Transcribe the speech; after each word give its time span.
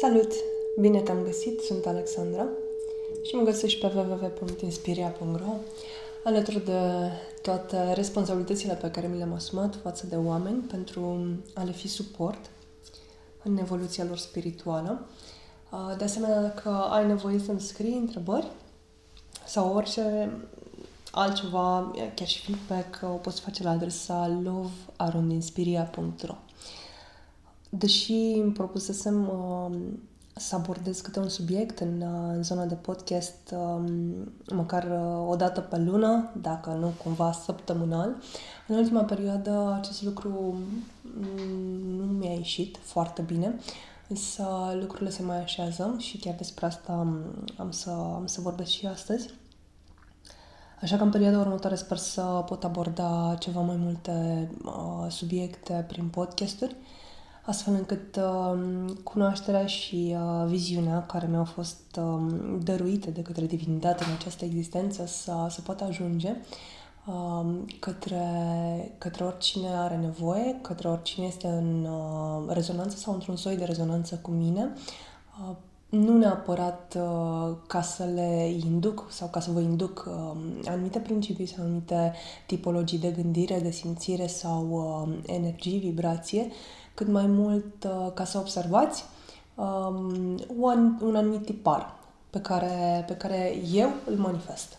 Salut! 0.00 0.32
Bine 0.80 1.00
te-am 1.00 1.22
găsit, 1.22 1.60
sunt 1.60 1.86
Alexandra 1.86 2.46
și 3.22 3.34
mă 3.34 3.42
găsești 3.42 3.80
pe 3.80 3.92
www.inspiria.ro 3.94 5.52
alături 6.24 6.64
de 6.64 7.10
toate 7.42 7.92
responsabilitățile 7.92 8.74
pe 8.74 8.90
care 8.90 9.06
mi 9.06 9.16
le-am 9.16 9.32
asumat 9.32 9.74
față 9.82 10.06
de 10.06 10.16
oameni 10.16 10.56
pentru 10.56 11.28
a 11.54 11.62
le 11.62 11.72
fi 11.72 11.88
suport 11.88 12.50
în 13.42 13.56
evoluția 13.56 14.04
lor 14.04 14.16
spirituală. 14.16 15.06
De 15.98 16.04
asemenea, 16.04 16.40
dacă 16.40 16.68
ai 16.68 17.06
nevoie 17.06 17.38
să-mi 17.38 17.60
scrii 17.60 17.96
întrebări 17.96 18.46
sau 19.46 19.74
orice 19.74 20.32
altceva, 21.10 21.90
chiar 22.14 22.28
și 22.28 22.40
feedback, 22.40 22.98
o 23.02 23.16
poți 23.16 23.40
face 23.40 23.62
la 23.62 23.70
adresa 23.70 24.40
lovearundinspiria.ro 24.42 26.34
Deși 27.68 28.12
îmi 28.12 28.52
propusesem 28.52 29.28
uh, 29.28 29.76
să 30.38 30.54
abordez 30.54 31.00
câte 31.00 31.18
un 31.18 31.28
subiect 31.28 31.78
în, 31.78 32.00
uh, 32.00 32.34
în 32.34 32.42
zona 32.42 32.64
de 32.64 32.74
podcast, 32.74 33.54
uh, 33.54 33.92
măcar 34.52 34.84
uh, 34.84 35.28
o 35.28 35.36
dată 35.36 35.60
pe 35.60 35.78
lună, 35.78 36.30
dacă 36.40 36.70
nu 36.70 36.92
cumva 37.02 37.32
săptămânal, 37.32 38.16
în 38.66 38.76
ultima 38.76 39.02
perioadă 39.02 39.74
acest 39.80 40.02
lucru 40.02 40.58
mm, 41.02 41.96
nu 41.96 42.04
mi-a 42.04 42.32
ieșit 42.32 42.78
foarte 42.82 43.22
bine, 43.22 43.58
însă 44.08 44.46
lucrurile 44.80 45.10
se 45.10 45.22
mai 45.22 45.42
așează 45.42 45.94
și 45.98 46.18
chiar 46.18 46.34
despre 46.34 46.66
asta 46.66 46.92
am, 46.92 47.24
am, 47.56 47.70
să, 47.70 47.90
am 47.90 48.26
să 48.26 48.40
vorbesc 48.40 48.70
și 48.70 48.86
astăzi. 48.86 49.30
Așa 50.80 50.96
că 50.96 51.02
în 51.02 51.10
perioada 51.10 51.38
următoare 51.38 51.74
sper 51.74 51.96
să 51.96 52.22
pot 52.22 52.64
aborda 52.64 53.36
ceva 53.38 53.60
mai 53.60 53.76
multe 53.76 54.48
uh, 54.64 55.10
subiecte 55.10 55.84
prin 55.88 56.08
podcasturi, 56.08 56.76
astfel 57.48 57.74
încât 57.74 58.16
uh, 58.16 58.58
cunoașterea 59.02 59.66
și 59.66 60.16
uh, 60.16 60.46
viziunea 60.46 61.06
care 61.06 61.26
mi-au 61.30 61.44
fost 61.44 61.98
uh, 61.98 62.34
dăruite 62.62 63.10
de 63.10 63.22
către 63.22 63.46
divinitate 63.46 64.04
în 64.04 64.12
această 64.12 64.44
existență 64.44 65.06
să, 65.06 65.46
să 65.50 65.60
poată 65.60 65.84
ajunge 65.84 66.36
uh, 67.06 67.46
către, 67.78 68.22
către 68.98 69.24
oricine 69.24 69.68
are 69.68 69.96
nevoie, 69.96 70.58
către 70.62 70.88
oricine 70.88 71.26
este 71.26 71.46
în 71.46 71.84
uh, 71.84 72.52
rezonanță 72.54 72.96
sau 72.96 73.12
într-un 73.12 73.36
soi 73.36 73.56
de 73.56 73.64
rezonanță 73.64 74.18
cu 74.22 74.30
mine, 74.30 74.72
uh, 75.48 75.56
nu 75.88 76.18
neapărat 76.18 76.96
uh, 76.98 77.56
ca 77.66 77.82
să 77.82 78.04
le 78.14 78.50
induc 78.64 79.06
sau 79.10 79.28
ca 79.28 79.40
să 79.40 79.50
vă 79.50 79.60
induc 79.60 80.04
uh, 80.08 80.40
anumite 80.64 80.98
principii 80.98 81.46
sau 81.46 81.64
anumite 81.64 82.12
tipologii 82.46 82.98
de 82.98 83.10
gândire, 83.10 83.60
de 83.60 83.70
simțire 83.70 84.26
sau 84.26 84.68
uh, 84.70 85.18
energie, 85.26 85.78
vibrație, 85.78 86.46
cât 86.98 87.08
mai 87.08 87.26
mult 87.26 87.84
uh, 87.84 88.12
ca 88.14 88.24
să 88.24 88.38
observați 88.38 89.04
um, 89.54 90.38
un, 90.56 90.98
un 91.00 91.16
anumit 91.16 91.44
tipar 91.44 91.94
pe 92.30 92.40
care, 92.40 93.04
pe 93.06 93.14
care 93.16 93.56
eu 93.72 93.90
îl 94.06 94.16
manifest. 94.16 94.78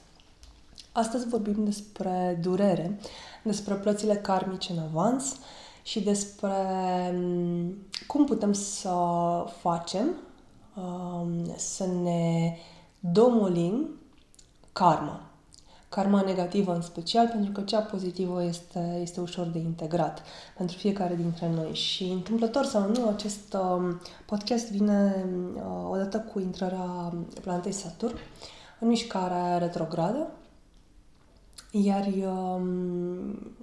Astăzi 0.92 1.28
vorbim 1.28 1.64
despre 1.64 2.40
durere, 2.42 3.00
despre 3.44 3.74
plățile 3.74 4.16
karmice 4.16 4.72
în 4.72 4.80
avans 4.80 5.36
și 5.84 6.00
despre 6.00 6.52
um, 7.14 7.76
cum 8.08 8.26
putem 8.26 8.54
să 8.54 8.94
facem 9.62 10.08
Um, 10.80 11.54
să 11.56 11.86
ne 11.86 12.58
domolim 13.00 13.90
karma. 14.74 15.22
Karma 15.90 16.22
negativă 16.22 16.74
în 16.74 16.82
special, 16.82 17.28
pentru 17.28 17.52
că 17.52 17.62
cea 17.62 17.80
pozitivă 17.80 18.44
este, 18.44 19.00
este 19.02 19.22
ușor 19.22 19.46
de 19.46 19.60
integrat 19.60 20.24
pentru 20.58 20.78
fiecare 20.78 21.16
dintre 21.16 21.50
noi. 21.50 21.74
Și 21.74 22.04
întâmplător 22.04 22.66
sau 22.66 22.90
nu, 22.90 23.08
acest 23.08 23.54
um, 23.54 24.02
podcast 24.26 24.72
vine 24.72 25.26
uh, 25.56 25.62
odată 25.92 26.20
cu 26.20 26.40
intrarea 26.40 27.14
planetei 27.42 27.72
Saturn 27.72 28.16
în 28.80 28.88
mișcare 28.88 29.58
retrogradă, 29.58 30.28
iar 31.72 32.06
um, 32.06 33.54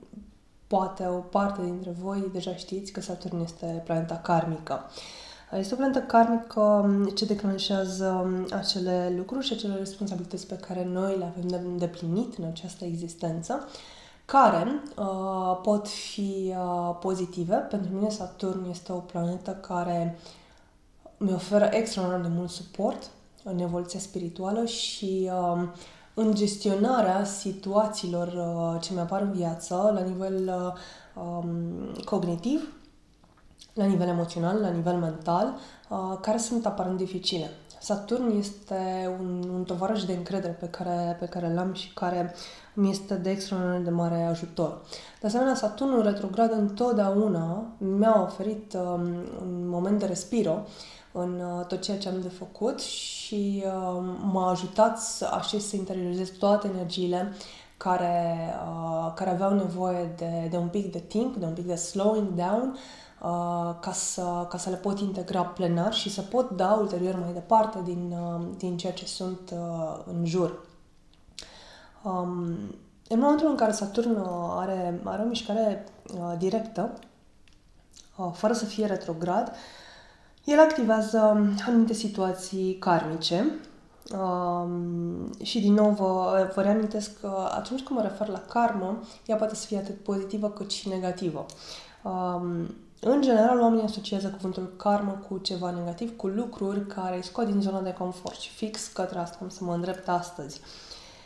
poate 0.67 1.07
o 1.07 1.19
parte 1.19 1.63
dintre 1.63 1.91
voi 1.91 2.31
deja 2.33 2.57
știți 2.57 2.93
că 2.93 3.01
Saturn 3.01 3.43
este 3.43 3.83
planeta 3.85 4.17
karmică. 4.17 4.85
Uh, 4.87 5.26
este 5.53 5.75
o 5.75 5.77
planetă 5.77 5.99
karmică 5.99 6.61
um, 6.61 7.05
ce 7.05 7.25
declanșează 7.25 8.07
um, 8.25 8.47
acele 8.59 9.15
lucruri 9.17 9.47
și 9.47 9.53
acele 9.53 9.75
responsabilități 9.75 10.47
pe 10.47 10.57
care 10.57 10.85
noi 10.85 11.17
le 11.19 11.25
avem 11.25 11.49
de 11.49 11.57
îndeplinit 11.57 12.35
în 12.39 12.45
această 12.45 12.85
existență, 12.85 13.69
care 14.25 14.83
uh, 14.97 15.59
pot 15.63 15.89
fi 15.89 16.55
uh, 16.57 16.97
pozitive. 17.01 17.55
Pentru 17.55 17.93
mine 17.93 18.09
Saturn 18.09 18.71
este 18.71 18.93
o 18.93 18.99
planetă 18.99 19.51
care 19.51 20.19
mi 21.17 21.33
oferă 21.33 21.69
extraordinar 21.73 22.21
de 22.21 22.35
mult 22.37 22.51
suport 22.51 23.11
în 23.43 23.59
evoluția 23.59 24.01
spirituală 24.01 24.65
și 24.65 25.31
uh, 25.33 25.63
în 26.15 26.35
gestionarea 26.35 27.25
situațiilor 27.25 28.27
uh, 28.27 28.81
ce 28.83 28.93
mi 28.93 29.01
apar 29.01 29.21
în 29.21 29.33
viață 29.33 29.91
la 29.95 30.01
nivel 30.01 30.49
uh, 30.49 31.23
um, 31.25 31.47
cognitiv, 32.05 32.76
la 33.77 33.85
nivel 33.85 34.09
emoțional, 34.09 34.61
la 34.61 34.69
nivel 34.69 34.95
mental, 34.95 35.55
uh, 35.89 36.19
care 36.21 36.39
sunt 36.39 36.67
aparent 36.67 36.97
dificile. 36.97 37.51
Saturn 37.81 38.37
este 38.39 39.17
un, 39.21 39.51
un 39.55 39.65
tovarăș 39.65 40.05
de 40.05 40.13
încredere 40.13 40.53
pe 40.53 40.67
care, 40.67 41.17
pe 41.21 41.27
care 41.27 41.55
l-am 41.55 41.73
și 41.73 41.93
care 41.95 42.35
mi 42.75 42.91
este 42.91 43.15
de 43.15 43.31
extraordinar 43.31 43.81
de 43.81 43.91
mare 43.91 44.23
ajutor. 44.23 44.81
De 45.21 45.27
asemenea, 45.27 45.55
Saturnul 45.55 46.03
retrograd 46.03 46.53
întotdeauna 46.53 47.67
mi-a 47.79 48.23
oferit 48.23 48.75
um, 48.75 49.03
un 49.41 49.69
moment 49.69 49.99
de 49.99 50.07
respiro 50.07 50.67
în 51.13 51.41
uh, 51.41 51.67
tot 51.67 51.81
ceea 51.81 51.99
ce 51.99 52.09
am 52.09 52.21
de 52.21 52.29
făcut 52.29 52.81
și 52.81 53.65
uh, 53.67 54.03
m-a 54.33 54.51
ajutat 54.51 54.99
să 54.99 55.31
așez 55.33 55.65
să 55.65 55.77
interiorizez 55.77 56.31
toate 56.31 56.69
energiile 56.75 57.33
care, 57.77 58.37
uh, 58.69 59.13
care 59.15 59.31
aveau 59.31 59.55
nevoie 59.55 60.15
de, 60.17 60.49
de 60.51 60.57
un 60.57 60.69
pic 60.69 60.93
de 60.93 60.99
timp, 60.99 61.37
de 61.37 61.45
un 61.45 61.53
pic 61.53 61.67
de 61.67 61.75
slowing 61.75 62.29
down, 62.35 62.73
Uh, 62.73 63.06
ca, 63.81 63.93
să, 63.93 64.47
ca 64.49 64.59
să 64.59 64.71
le 64.71 64.77
pot 64.77 65.01
integra 65.01 65.43
plenar 65.45 65.93
și 65.93 66.11
să 66.11 66.21
pot 66.21 66.51
da 66.51 66.73
ulterior 66.73 67.19
mai 67.19 67.33
departe 67.33 67.79
din, 67.85 68.15
uh, 68.19 68.47
din 68.59 68.77
ceea 68.77 68.93
ce 68.93 69.07
sunt 69.07 69.53
uh, 69.53 69.99
în 70.07 70.27
jur. 70.27 70.65
Um, 72.03 72.47
în 73.09 73.19
momentul 73.19 73.49
în 73.49 73.57
care 73.57 73.73
Saturn 73.73 74.17
are, 74.51 75.01
are 75.05 75.23
o 75.23 75.27
mișcare 75.27 75.85
directă, 76.39 76.93
fără 78.33 78.53
să 78.53 78.65
fie 78.65 78.87
retrograd, 78.87 79.53
el 80.45 80.61
activează 80.61 81.19
anumite 81.67 81.93
situații 81.93 82.77
karmice, 82.79 83.61
Um, 84.13 85.33
și 85.43 85.61
din 85.61 85.73
nou 85.73 85.91
vă, 85.91 86.51
vă 86.55 86.63
reamintesc 86.63 87.21
că 87.21 87.49
atunci 87.51 87.83
când 87.83 87.99
mă 87.99 88.05
refer 88.05 88.29
la 88.29 88.39
karmă, 88.39 89.01
ea 89.27 89.37
poate 89.37 89.55
să 89.55 89.67
fie 89.67 89.79
atât 89.79 90.03
pozitivă 90.03 90.51
cât 90.51 90.71
și 90.71 90.89
negativă. 90.89 91.47
Um, 92.03 92.75
în 93.09 93.23
general, 93.23 93.61
oamenii 93.61 93.85
asociază 93.85 94.29
cuvântul 94.29 94.73
karmă 94.77 95.23
cu 95.29 95.39
ceva 95.39 95.71
negativ, 95.71 96.17
cu 96.17 96.27
lucruri 96.27 96.87
care 96.87 97.17
îi 97.17 97.25
scot 97.25 97.47
din 97.47 97.61
zona 97.61 97.81
de 97.81 97.93
confort 97.93 98.39
și 98.41 98.51
fix 98.51 98.87
către 98.87 99.19
asta 99.19 99.39
am 99.43 99.49
să 99.49 99.65
mă 99.65 99.75
îndrept 99.75 100.09
astăzi. 100.09 100.61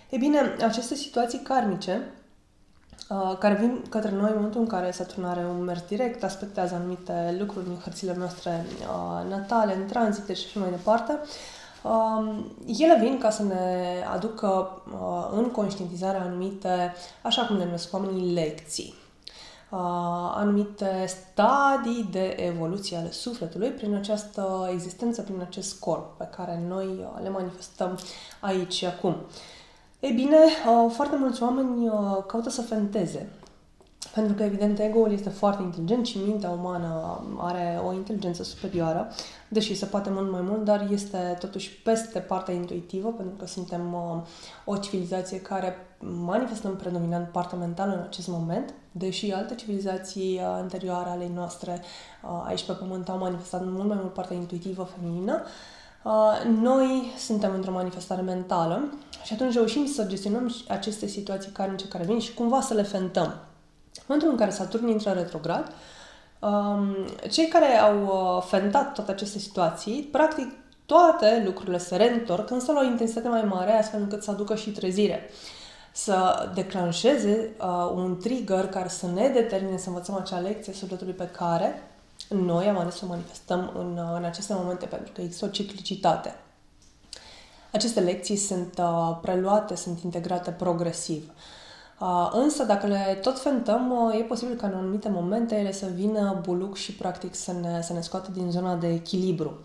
E 0.09 0.17
bine, 0.17 0.57
aceste 0.65 0.95
situații 0.95 1.39
karmice 1.39 2.01
uh, 3.09 3.37
care 3.39 3.55
vin 3.55 3.83
către 3.89 4.11
noi 4.11 4.29
în 4.29 4.35
momentul 4.35 4.61
în 4.61 4.67
care 4.67 4.91
Saturn 4.91 5.25
are 5.25 5.47
un 5.47 5.65
mers 5.65 5.83
direct, 5.89 6.25
aspectează 6.25 6.75
anumite 6.75 7.37
lucruri 7.39 7.65
din 7.65 7.79
hărțile 7.85 8.15
noastre 8.19 8.65
uh, 8.81 9.31
natale, 9.31 9.75
în 9.75 9.87
tranzite 9.87 10.33
și 10.35 10.47
așa 10.47 10.61
mai 10.61 10.71
departe, 10.71 11.19
uh, 11.83 12.45
ele 12.67 12.99
vin 13.01 13.19
ca 13.19 13.31
să 13.31 13.43
ne 13.43 13.95
aducă 14.13 14.83
uh, 14.93 15.29
în 15.33 15.51
conștientizare 15.51 16.19
anumite, 16.19 16.95
așa 17.23 17.43
cum 17.43 17.57
le 17.57 17.65
numesc 17.65 17.95
oamenii, 17.95 18.33
lecții 18.33 18.95
anumite 20.35 21.07
stadii 21.07 22.09
de 22.11 22.37
evoluție 22.39 22.97
ale 22.97 23.11
sufletului 23.11 23.69
prin 23.69 23.95
această 23.95 24.69
existență, 24.73 25.23
prin 25.23 25.41
acest 25.41 25.79
corp 25.79 26.17
pe 26.17 26.29
care 26.37 26.63
noi 26.69 27.07
le 27.23 27.29
manifestăm 27.29 27.99
aici 28.41 28.73
și 28.73 28.87
acum. 28.87 29.17
Ei 30.01 30.13
bine, 30.13 30.37
foarte 30.89 31.17
mulți 31.17 31.43
oameni 31.43 31.91
caută 32.27 32.51
să 32.51 32.63
fenteze 32.63 33.29
pentru 34.15 34.35
că, 34.35 34.43
evident, 34.43 34.79
ego-ul 34.79 35.13
este 35.13 35.29
foarte 35.29 35.63
inteligent 35.63 36.07
și 36.07 36.19
mintea 36.19 36.51
umană 36.51 37.21
are 37.39 37.81
o 37.87 37.93
inteligență 37.93 38.43
superioară, 38.43 39.09
deși 39.49 39.77
se 39.77 39.87
poate 39.87 40.11
mult 40.11 40.31
mai 40.31 40.41
mult, 40.41 40.65
dar 40.65 40.89
este 40.91 41.37
totuși 41.39 41.83
peste 41.83 42.19
partea 42.19 42.55
intuitivă, 42.55 43.09
pentru 43.09 43.35
că 43.37 43.47
suntem 43.47 43.95
uh, 43.95 44.23
o 44.65 44.77
civilizație 44.77 45.41
care 45.41 45.75
manifestăm 45.99 46.77
predominant 46.77 47.29
partea 47.29 47.59
mentală 47.59 47.93
în 47.93 48.01
acest 48.01 48.29
moment, 48.29 48.75
deși 48.93 49.33
alte 49.33 49.55
civilizații 49.55 50.35
uh, 50.35 50.43
anterioare 50.43 51.11
ale 51.11 51.31
noastre 51.35 51.83
uh, 52.23 52.45
aici 52.47 52.65
pe 52.65 52.73
Pământ 52.73 53.09
au 53.09 53.19
manifestat 53.19 53.65
mult 53.65 53.89
mai 53.89 53.97
mult 54.01 54.13
partea 54.13 54.37
intuitivă 54.37 54.89
feminină. 54.97 55.43
Uh, 56.03 56.45
noi 56.61 57.13
suntem 57.19 57.55
într-o 57.55 57.73
manifestare 57.73 58.21
mentală 58.21 58.95
și 59.25 59.33
atunci 59.33 59.55
reușim 59.55 59.87
să 59.87 60.05
gestionăm 60.05 60.55
aceste 60.69 61.07
situații 61.07 61.51
karmice 61.51 61.89
care 61.89 62.05
vin 62.05 62.19
și 62.19 62.35
cumva 62.35 62.61
să 62.61 62.75
le 62.75 62.83
fentăm. 62.83 63.35
În 63.95 64.03
momentul 64.07 64.31
în 64.31 64.37
care 64.37 64.51
Saturn 64.51 64.89
intră 64.89 65.11
retrograd, 65.11 65.73
Um, 66.41 66.97
cei 67.31 67.47
care 67.47 67.79
au 67.79 68.03
uh, 68.05 68.43
fentat 68.49 68.93
toate 68.95 69.11
aceste 69.11 69.39
situații, 69.39 70.09
practic 70.13 70.53
toate 70.87 71.43
lucrurile 71.45 71.79
se 71.79 71.97
reîntorc, 71.97 72.51
însă 72.51 72.73
la 72.73 72.81
o 72.81 72.85
intensitate 72.85 73.29
mai 73.29 73.43
mare, 73.43 73.73
astfel 73.73 74.01
încât 74.01 74.23
să 74.23 74.31
aducă 74.31 74.55
și 74.55 74.71
trezire. 74.71 75.31
Să 75.93 76.49
declanșeze 76.55 77.51
uh, 77.61 77.91
un 77.95 78.19
trigger 78.19 78.69
care 78.69 78.89
să 78.89 79.07
ne 79.07 79.29
determine 79.29 79.77
să 79.77 79.89
învățăm 79.89 80.15
acea 80.15 80.39
lecție 80.39 80.73
sufletului 80.73 81.13
pe 81.13 81.29
care 81.29 81.83
noi 82.29 82.67
am 82.67 82.79
ales 82.79 82.95
să 82.95 83.05
o 83.05 83.09
manifestăm 83.09 83.73
în, 83.79 83.99
uh, 83.99 84.17
în 84.17 84.25
aceste 84.25 84.55
momente, 84.55 84.87
pentru 84.87 85.13
că 85.13 85.21
există 85.21 85.45
o 85.45 85.49
ciclicitate. 85.49 86.35
Aceste 87.73 88.01
lecții 88.01 88.37
sunt 88.37 88.79
uh, 88.79 89.19
preluate, 89.23 89.77
sunt 89.77 90.01
integrate 90.01 90.51
progresiv. 90.51 91.33
Uh, 92.01 92.31
însă, 92.33 92.65
dacă 92.65 92.87
le 92.87 93.19
tot 93.23 93.41
fentăm, 93.41 93.91
uh, 93.91 94.19
e 94.19 94.23
posibil 94.23 94.57
ca 94.57 94.67
în 94.67 94.75
anumite 94.75 95.09
momente 95.09 95.55
ele 95.55 95.73
să 95.73 95.87
vină 95.95 96.41
buluc 96.43 96.77
și 96.77 96.93
practic 96.93 97.35
să 97.35 97.53
ne, 97.53 97.83
să 97.83 97.93
ne 97.93 98.01
scoată 98.01 98.31
din 98.31 98.51
zona 98.51 98.75
de 98.75 98.89
echilibru. 98.93 99.59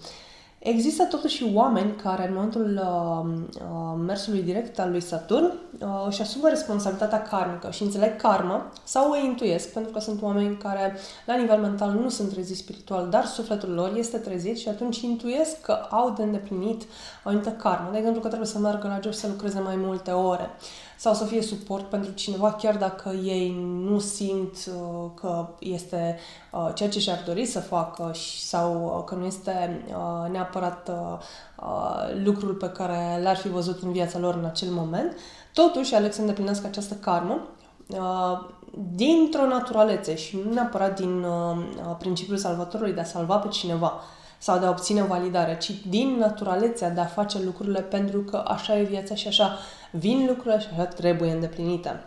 Există 0.67 1.03
totuși 1.03 1.51
oameni 1.53 1.95
care 1.95 2.27
în 2.27 2.33
momentul 2.33 2.81
uh, 2.83 3.33
uh, 3.53 3.99
mersului 4.05 4.41
direct 4.41 4.79
al 4.79 4.89
lui 4.89 5.01
Saturn 5.01 5.45
uh, 5.45 5.87
își 6.07 6.21
asumă 6.21 6.49
responsabilitatea 6.49 7.21
karmică 7.21 7.71
și 7.71 7.83
înțeleg 7.83 8.15
karma 8.15 8.71
sau 8.83 9.11
o 9.11 9.15
intuiesc 9.15 9.73
pentru 9.73 9.91
că 9.91 9.99
sunt 9.99 10.21
oameni 10.21 10.57
care 10.57 10.97
la 11.25 11.35
nivel 11.35 11.59
mental 11.59 11.91
nu 11.91 12.09
sunt 12.09 12.29
treziți 12.29 12.59
spiritual, 12.59 13.09
dar 13.09 13.25
sufletul 13.25 13.69
lor 13.69 13.91
este 13.97 14.17
trezit 14.17 14.57
și 14.57 14.69
atunci 14.69 15.01
intuiesc 15.01 15.61
că 15.61 15.71
au 15.89 16.13
de 16.17 16.23
îndeplinit 16.23 16.83
o 17.23 17.29
anumită 17.29 17.49
karmă. 17.49 17.89
De 17.91 17.97
exemplu 17.97 18.21
că 18.21 18.27
trebuie 18.27 18.49
să 18.49 18.59
meargă 18.59 18.87
la 18.87 18.99
job 19.03 19.13
să 19.13 19.27
lucreze 19.27 19.59
mai 19.59 19.75
multe 19.75 20.11
ore 20.11 20.49
sau 20.97 21.13
să 21.13 21.25
fie 21.25 21.41
suport 21.41 21.89
pentru 21.89 22.11
cineva 22.11 22.51
chiar 22.51 22.77
dacă 22.77 23.09
ei 23.09 23.55
nu 23.81 23.99
simt 23.99 24.55
uh, 24.67 25.09
că 25.13 25.47
este 25.59 26.19
uh, 26.51 26.69
ceea 26.73 26.89
ce 26.89 26.99
și-ar 26.99 27.23
dori 27.25 27.45
să 27.45 27.59
facă 27.59 28.11
sau 28.39 28.95
uh, 28.97 29.03
că 29.05 29.15
nu 29.15 29.25
este 29.25 29.85
uh, 29.87 30.31
neapărat 30.31 30.89
uh, 30.89 31.17
uh, 31.59 32.23
lucrul 32.23 32.53
pe 32.53 32.69
care 32.69 33.19
l-ar 33.23 33.35
fi 33.35 33.47
văzut 33.47 33.81
în 33.81 33.91
viața 33.91 34.19
lor 34.19 34.35
în 34.35 34.45
acel 34.45 34.69
moment, 34.69 35.17
totuși 35.53 35.95
aleg 35.95 36.13
să 36.13 36.21
îndeplinească 36.21 36.67
această 36.67 36.93
karmă 36.93 37.47
uh, 37.87 38.53
dintr-o 38.95 39.47
naturalețe 39.47 40.15
și 40.15 40.39
nu 40.45 40.53
neapărat 40.53 40.99
din 40.99 41.23
uh, 41.23 41.57
principiul 41.97 42.37
salvatorului 42.37 42.93
de 42.93 42.99
a 42.99 43.03
salva 43.03 43.37
pe 43.37 43.47
cineva 43.47 44.01
sau 44.37 44.59
de 44.59 44.65
a 44.65 44.69
obține 44.69 45.03
validare, 45.03 45.57
ci 45.57 45.71
din 45.87 46.15
naturalețea 46.17 46.89
de 46.89 46.99
a 46.99 47.05
face 47.05 47.43
lucrurile 47.43 47.81
pentru 47.81 48.19
că 48.19 48.43
așa 48.47 48.77
e 48.77 48.83
viața 48.83 49.15
și 49.15 49.27
așa 49.27 49.57
vin 49.97 50.25
lucrurile 50.27 50.59
și 50.59 50.67
așa 50.71 50.85
trebuie 50.85 51.31
îndeplinite. 51.31 52.03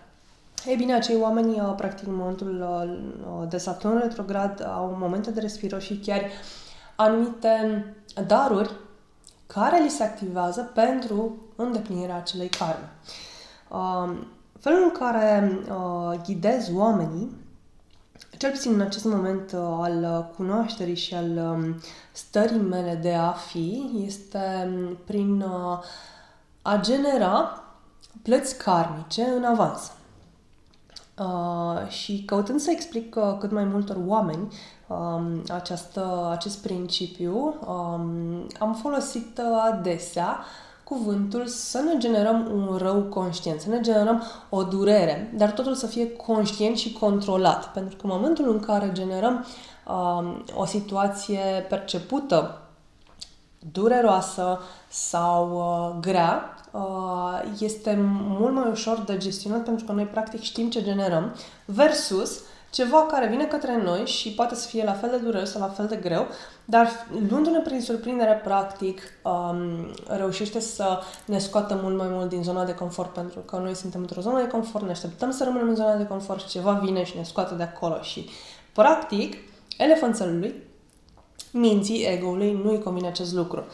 Ei 0.66 0.76
bine, 0.76 0.94
acei 0.94 1.20
oameni, 1.20 1.60
uh, 1.60 1.74
practic, 1.76 2.06
în 2.06 2.14
momentul 2.14 2.60
uh, 2.60 3.48
de 3.48 3.58
Saturn 3.58 3.98
retrograd, 3.98 4.66
au 4.66 4.96
momente 4.98 5.30
de 5.30 5.40
respiro 5.40 5.78
și 5.78 5.98
chiar 5.98 6.22
anumite 6.96 7.84
daruri 8.26 8.70
care 9.46 9.82
li 9.82 9.88
se 9.88 10.02
activează 10.02 10.70
pentru 10.74 11.36
îndeplinirea 11.56 12.16
acelei 12.16 12.48
karme. 12.48 12.90
Um, 13.68 14.26
felul 14.60 14.82
în 14.82 14.90
care 14.90 15.58
uh, 15.68 16.20
ghidez 16.26 16.70
oamenii, 16.74 17.36
cel 18.38 18.50
puțin 18.50 18.72
în 18.72 18.80
acest 18.80 19.04
moment 19.04 19.52
al 19.54 20.30
cunoașterii 20.36 20.96
și 20.96 21.14
al 21.14 21.36
um, 21.36 21.80
stării 22.12 22.60
mele 22.60 22.94
de 22.94 23.14
a 23.14 23.30
fi, 23.30 23.90
este 24.06 24.72
um, 24.74 24.96
prin 25.04 25.44
a 26.62 26.76
genera 26.80 27.62
plăți 28.22 28.58
karmice 28.58 29.22
în 29.22 29.44
avans. 29.44 29.92
Uh, 31.18 31.88
și 31.88 32.22
căutând 32.26 32.60
să 32.60 32.70
explic 32.70 33.16
uh, 33.16 33.36
cât 33.38 33.50
mai 33.50 33.64
multor 33.64 33.96
oameni 34.06 34.52
um, 34.86 35.42
această, 35.48 36.28
acest 36.30 36.62
principiu, 36.62 37.54
um, 37.66 38.46
am 38.58 38.74
folosit 38.82 39.38
uh, 39.38 39.70
adesea 39.72 40.38
cuvântul 40.84 41.46
să 41.46 41.78
ne 41.78 41.98
generăm 41.98 42.50
un 42.52 42.76
rău 42.76 43.02
conștient, 43.02 43.60
să 43.60 43.68
ne 43.68 43.80
generăm 43.80 44.22
o 44.48 44.62
durere, 44.62 45.32
dar 45.36 45.50
totul 45.50 45.74
să 45.74 45.86
fie 45.86 46.12
conștient 46.12 46.76
și 46.76 46.92
controlat. 46.92 47.72
Pentru 47.72 47.96
că 47.96 48.06
în 48.06 48.12
momentul 48.12 48.50
în 48.50 48.60
care 48.60 48.90
generăm 48.92 49.46
um, 49.86 50.44
o 50.54 50.64
situație 50.64 51.66
percepută 51.68 52.60
dureroasă 53.72 54.60
sau 54.88 55.52
uh, 55.54 56.00
grea, 56.00 56.57
Uh, 56.57 56.57
este 57.60 57.98
mult 58.38 58.54
mai 58.54 58.68
ușor 58.70 58.98
de 58.98 59.16
gestionat 59.16 59.64
pentru 59.64 59.84
că 59.84 59.92
noi 59.92 60.04
practic 60.04 60.40
știm 60.40 60.70
ce 60.70 60.82
generăm 60.82 61.34
versus 61.64 62.40
ceva 62.70 63.06
care 63.06 63.26
vine 63.26 63.44
către 63.44 63.82
noi 63.82 64.06
și 64.06 64.30
poate 64.32 64.54
să 64.54 64.68
fie 64.68 64.84
la 64.84 64.92
fel 64.92 65.10
de 65.10 65.16
dureros 65.16 65.50
sau 65.50 65.60
la 65.60 65.68
fel 65.68 65.86
de 65.86 65.96
greu, 65.96 66.26
dar 66.64 66.88
luându-ne 67.28 67.58
prin 67.58 67.80
surprindere, 67.80 68.40
practic, 68.44 69.00
um, 69.22 69.60
reușește 70.06 70.60
să 70.60 71.00
ne 71.24 71.38
scoată 71.38 71.78
mult 71.82 71.96
mai 71.96 72.06
mult 72.10 72.28
din 72.28 72.42
zona 72.42 72.64
de 72.64 72.74
confort, 72.74 73.12
pentru 73.12 73.40
că 73.40 73.56
noi 73.56 73.74
suntem 73.74 74.00
într-o 74.00 74.20
zonă 74.20 74.40
de 74.40 74.46
confort, 74.46 74.84
ne 74.84 74.90
așteptăm 74.90 75.30
să 75.30 75.44
rămânem 75.44 75.68
în 75.68 75.74
zona 75.74 75.96
de 75.96 76.06
confort 76.06 76.40
și 76.40 76.48
ceva 76.48 76.72
vine 76.72 77.04
și 77.04 77.16
ne 77.16 77.22
scoate 77.22 77.54
de 77.54 77.62
acolo 77.62 78.00
și, 78.02 78.28
practic, 78.72 79.36
elefanțelului, 79.78 80.54
minții, 81.52 82.04
ego-ului, 82.04 82.60
nu-i 82.62 82.82
convine 82.82 83.08
acest 83.08 83.32
lucru. 83.32 83.64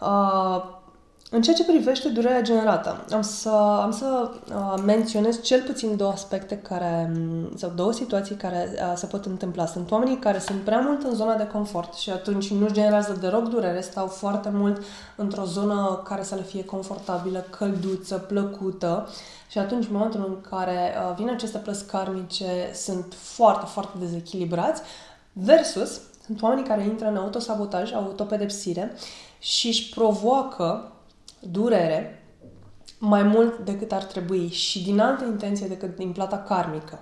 Uh, 0.00 0.80
în 1.34 1.42
ceea 1.42 1.56
ce 1.56 1.64
privește 1.64 2.08
durerea 2.08 2.40
generată, 2.40 3.04
am 3.10 3.22
să, 3.22 3.48
am 3.82 3.92
să 3.92 4.30
uh, 4.48 4.82
menționez 4.84 5.42
cel 5.42 5.62
puțin 5.62 5.96
două 5.96 6.10
aspecte 6.10 6.58
care, 6.58 7.12
mm, 7.16 7.56
sau 7.56 7.72
două 7.74 7.92
situații 7.92 8.34
care 8.34 8.68
uh, 8.72 8.92
se 8.94 9.06
pot 9.06 9.24
întâmpla. 9.24 9.66
Sunt 9.66 9.90
oamenii 9.90 10.18
care 10.18 10.38
sunt 10.38 10.60
prea 10.60 10.80
mult 10.80 11.02
în 11.02 11.14
zona 11.14 11.36
de 11.36 11.46
confort 11.46 11.94
și 11.94 12.10
atunci 12.10 12.50
nu 12.50 12.68
generează 12.70 13.16
deloc 13.20 13.48
durere, 13.48 13.80
stau 13.80 14.06
foarte 14.06 14.50
mult 14.52 14.82
într-o 15.16 15.44
zonă 15.44 16.02
care 16.04 16.22
să 16.22 16.34
le 16.34 16.42
fie 16.42 16.64
confortabilă, 16.64 17.46
călduță, 17.58 18.16
plăcută 18.16 19.08
și 19.48 19.58
atunci, 19.58 19.84
în 19.84 19.92
momentul 19.92 20.24
în 20.28 20.50
care 20.50 20.94
uh, 21.08 21.14
vin 21.16 21.28
aceste 21.28 21.58
plăți 21.58 21.86
karmice, 21.86 22.70
sunt 22.74 23.14
foarte, 23.16 23.66
foarte 23.66 23.96
dezechilibrați, 23.98 24.82
versus 25.32 26.00
sunt 26.24 26.42
oamenii 26.42 26.64
care 26.64 26.82
intră 26.82 27.08
în 27.08 27.16
autosabotaj, 27.16 27.92
autopedepsire 27.92 28.92
și 29.38 29.66
își 29.66 29.88
provoacă 29.88 30.92
durere 31.50 32.22
mai 32.98 33.22
mult 33.22 33.58
decât 33.58 33.92
ar 33.92 34.02
trebui 34.02 34.48
și 34.48 34.82
din 34.82 35.00
altă 35.00 35.24
intenție 35.24 35.66
decât 35.66 35.96
din 35.96 36.12
plata 36.12 36.38
karmică. 36.38 36.98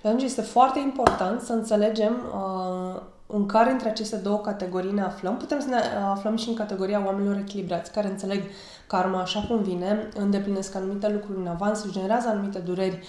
Și 0.00 0.06
atunci 0.06 0.22
este 0.22 0.40
foarte 0.40 0.78
important 0.78 1.40
să 1.40 1.52
înțelegem 1.52 2.16
uh, 2.34 3.00
în 3.26 3.46
care 3.46 3.70
între 3.70 3.88
aceste 3.88 4.16
două 4.16 4.38
categorii 4.38 4.92
ne 4.92 5.02
aflăm. 5.02 5.36
Putem 5.36 5.60
să 5.60 5.68
ne 5.68 5.76
aflăm 6.10 6.36
și 6.36 6.48
în 6.48 6.54
categoria 6.54 7.02
oamenilor 7.06 7.36
echilibrați, 7.36 7.92
care 7.92 8.08
înțeleg 8.08 8.42
karma 8.86 9.20
așa 9.20 9.40
cum 9.48 9.62
vine, 9.62 10.08
îndeplinesc 10.16 10.74
anumite 10.74 11.08
lucruri 11.08 11.38
în 11.38 11.46
avans, 11.46 11.90
generează 11.90 12.28
anumite 12.28 12.58
dureri 12.58 13.06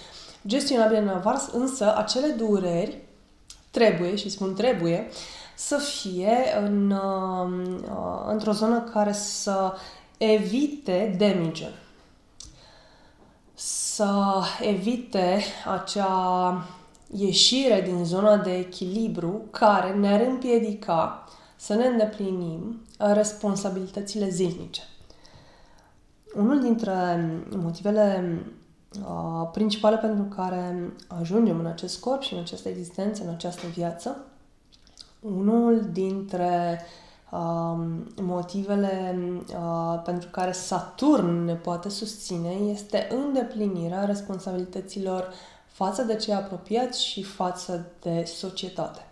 gestionabile 0.48 1.00
în 1.00 1.08
avans, 1.08 1.50
însă 1.54 1.98
acele 1.98 2.28
dureri 2.28 3.04
trebuie, 3.72 4.16
și 4.16 4.30
spun 4.30 4.54
trebuie, 4.54 5.08
să 5.56 5.78
fie 5.78 6.38
în, 6.66 6.92
uh, 6.92 7.78
uh 7.84 8.24
într-o 8.28 8.52
zonă 8.52 8.82
care 8.94 9.12
să 9.12 9.74
evite 10.24 11.16
damage 11.18 11.70
să 13.54 14.42
evite 14.62 15.40
acea 15.74 16.66
ieșire 17.12 17.82
din 17.82 18.06
zona 18.06 18.38
de 18.38 18.58
echilibru 18.58 19.42
care 19.52 19.94
ne-ar 19.94 20.22
împiedica 20.22 21.28
să 21.56 21.74
ne 21.74 21.86
îndeplinim 21.86 22.82
responsabilitățile 22.98 24.30
zilnice. 24.30 24.82
Unul 26.36 26.62
dintre 26.62 27.30
motivele 27.56 28.40
uh, 29.00 29.50
principale 29.52 29.98
pentru 29.98 30.24
care 30.24 30.94
ajungem 31.08 31.60
în 31.60 31.66
acest 31.66 32.00
corp 32.00 32.22
și 32.22 32.34
în 32.34 32.40
această 32.40 32.70
existență, 32.70 33.24
în 33.24 33.30
această 33.30 33.68
viață, 33.68 34.26
unul 35.20 35.90
dintre 35.92 36.80
uh, 36.80 37.10
motivele 38.22 39.16
uh, 39.38 40.02
pentru 40.04 40.30
care 40.30 40.52
Saturn 40.52 41.44
ne 41.44 41.54
poate 41.54 41.90
susține 41.90 42.50
este 42.50 43.08
îndeplinirea 43.12 44.06
responsabilităților 44.06 45.34
față 45.68 46.02
de 46.02 46.16
cei 46.16 46.34
apropiați 46.34 47.06
și 47.06 47.24
față 47.24 47.86
de 48.02 48.24
societate. 48.24 49.06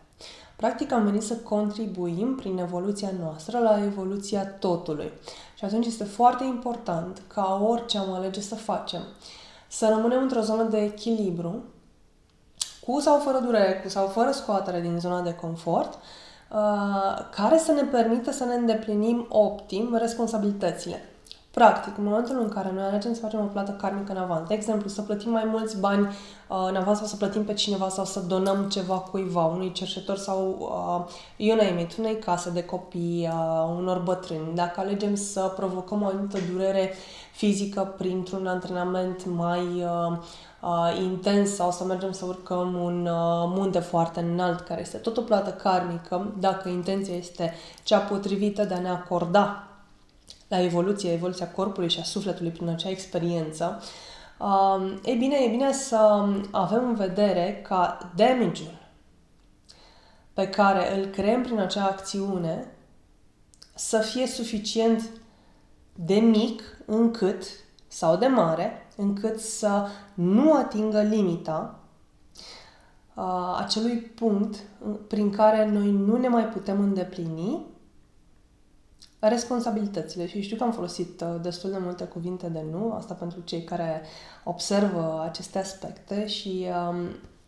Practic 0.55 0.91
am 0.91 1.03
venit 1.03 1.21
să 1.21 1.35
contribuim 1.35 2.35
prin 2.35 2.57
evoluția 2.57 3.09
noastră 3.19 3.59
la 3.59 3.83
evoluția 3.83 4.45
totului. 4.45 5.11
Și 5.55 5.65
atunci 5.65 5.85
este 5.85 6.03
foarte 6.03 6.43
important 6.43 7.21
ca 7.27 7.61
orice 7.67 7.97
am 7.97 8.13
alege 8.13 8.41
să 8.41 8.55
facem, 8.55 9.01
să 9.67 9.87
rămânem 9.87 10.21
într-o 10.21 10.41
zonă 10.41 10.63
de 10.63 10.77
echilibru, 10.77 11.63
cu 12.85 12.99
sau 12.99 13.19
fără 13.19 13.39
durere, 13.39 13.79
cu 13.83 13.89
sau 13.89 14.07
fără 14.07 14.31
scoatere 14.31 14.81
din 14.81 14.99
zona 14.99 15.21
de 15.21 15.33
confort, 15.33 15.93
Uh, 15.93 16.28
care 17.35 17.57
să 17.57 17.71
ne 17.71 17.83
permită 17.83 18.31
să 18.31 18.43
ne 18.43 18.53
îndeplinim 18.53 19.25
optim 19.29 19.95
responsabilitățile. 19.99 21.03
Practic, 21.51 21.97
în 21.97 22.03
momentul 22.03 22.39
în 22.41 22.49
care 22.49 22.71
noi 22.73 22.83
alegem 22.83 23.13
să 23.13 23.19
facem 23.19 23.39
o 23.39 23.43
plată 23.43 23.71
karmică 23.71 24.11
în 24.11 24.17
avans, 24.17 24.47
de 24.47 24.53
exemplu, 24.53 24.89
să 24.89 25.01
plătim 25.01 25.31
mai 25.31 25.43
mulți 25.45 25.79
bani 25.79 26.05
uh, 26.05 26.65
în 26.69 26.75
avans 26.75 26.97
sau 26.97 27.07
să 27.07 27.15
plătim 27.15 27.43
pe 27.43 27.53
cineva 27.53 27.89
sau 27.89 28.05
să 28.05 28.19
donăm 28.19 28.63
ceva 28.63 28.97
cuiva, 28.97 29.45
unui 29.45 29.71
cerșetor 29.71 30.17
sau, 30.17 30.57
uh, 30.59 31.13
you 31.37 31.57
name 31.57 31.81
it, 31.81 31.97
unei 31.97 32.19
case 32.19 32.49
de 32.49 32.63
copii, 32.63 33.29
uh, 33.31 33.75
unor 33.77 33.99
bătrâni, 33.99 34.55
dacă 34.55 34.79
alegem 34.79 35.15
să 35.15 35.53
provocăm 35.55 36.01
o 36.01 36.05
anumită 36.05 36.37
durere 36.51 36.93
fizică 37.33 37.93
printr-un 37.97 38.47
antrenament 38.47 39.25
mai 39.25 39.61
uh, 39.61 40.17
uh, 40.61 40.97
intens 41.01 41.49
sau 41.49 41.71
să 41.71 41.83
mergem 41.83 42.11
să 42.11 42.25
urcăm 42.25 42.73
un 42.73 43.05
uh, 43.05 43.43
munte 43.55 43.79
foarte 43.79 44.19
înalt, 44.19 44.59
care 44.59 44.81
este 44.81 44.97
tot 44.97 45.17
o 45.17 45.21
plată 45.21 45.49
karmică, 45.49 46.33
dacă 46.39 46.69
intenția 46.69 47.15
este 47.15 47.53
cea 47.83 47.99
potrivită 47.99 48.63
de 48.63 48.73
a 48.73 48.79
ne 48.79 48.89
acorda 48.89 49.63
la 50.47 50.61
evoluție, 50.61 51.11
evoluția 51.11 51.51
corpului 51.51 51.89
și 51.89 51.99
a 51.99 52.03
sufletului 52.03 52.51
prin 52.51 52.67
acea 52.67 52.89
experiență, 52.89 53.81
uh, 54.39 54.99
e 55.03 55.13
bine, 55.13 55.35
e 55.35 55.49
bine 55.49 55.71
să 55.71 56.25
avem 56.51 56.87
în 56.87 56.95
vedere 56.95 57.61
ca 57.67 57.97
damage-ul 58.15 58.77
pe 60.33 60.49
care 60.49 60.99
îl 60.99 61.05
creăm 61.05 61.41
prin 61.41 61.59
acea 61.59 61.85
acțiune 61.85 62.67
să 63.75 63.99
fie 63.99 64.27
suficient 64.27 65.09
de 65.93 66.15
mic 66.15 66.61
încât, 66.85 67.43
sau 67.87 68.15
de 68.15 68.27
mare, 68.27 68.87
încât 68.99 69.39
să 69.39 69.87
nu 70.13 70.53
atingă 70.53 71.01
limita 71.01 71.79
uh, 73.15 73.57
acelui 73.57 73.97
punct 73.97 74.59
prin 75.07 75.29
care 75.29 75.69
noi 75.69 75.91
nu 75.91 76.17
ne 76.17 76.27
mai 76.27 76.47
putem 76.47 76.79
îndeplini 76.79 77.65
responsabilitățile. 79.19 80.27
Și 80.27 80.41
știu 80.41 80.57
că 80.57 80.63
am 80.63 80.71
folosit 80.71 81.21
uh, 81.21 81.41
destul 81.41 81.71
de 81.71 81.77
multe 81.81 82.03
cuvinte 82.03 82.47
de 82.47 82.63
nu, 82.71 82.93
asta 82.93 83.13
pentru 83.13 83.39
cei 83.43 83.63
care 83.63 84.01
observă 84.43 85.23
aceste 85.27 85.59
aspecte 85.59 86.27
și 86.27 86.65
um, 86.89 86.95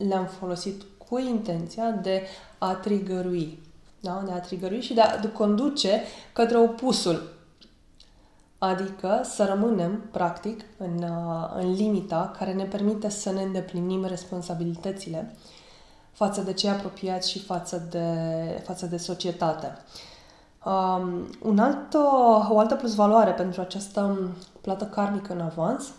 le-am 0.07 0.25
folosit 0.25 0.81
cu 1.07 1.17
intenția 1.17 1.91
de 1.91 2.21
a 2.57 2.73
trigărui. 2.73 3.59
Da? 3.99 4.23
De 4.25 4.31
a 4.31 4.39
trigărui 4.39 4.81
și 4.81 4.93
de 4.93 5.01
a 5.01 5.29
conduce 5.29 6.01
către 6.33 6.57
opusul 6.57 7.39
Adică 8.63 9.21
să 9.23 9.45
rămânem, 9.45 10.01
practic, 10.11 10.61
în, 10.77 11.03
uh, 11.03 11.49
în 11.55 11.71
limita 11.71 12.31
care 12.37 12.53
ne 12.53 12.63
permite 12.63 13.09
să 13.09 13.31
ne 13.31 13.41
îndeplinim 13.41 14.05
responsabilitățile 14.05 15.35
față 16.11 16.41
de 16.41 16.53
cei 16.53 16.69
apropiați 16.69 17.29
și 17.29 17.39
față 17.39 17.87
de, 17.89 18.05
față 18.63 18.85
de 18.85 18.97
societate. 18.97 19.77
Um, 20.65 21.29
un 21.43 21.59
alt, 21.59 21.93
uh, 21.93 22.49
o 22.49 22.59
altă 22.59 22.75
plusvaloare 22.75 23.31
pentru 23.31 23.61
această 23.61 24.29
plată 24.61 24.85
karmică 24.85 25.33
în 25.33 25.41
avans 25.41 25.91